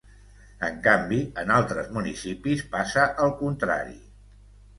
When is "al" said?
3.27-3.35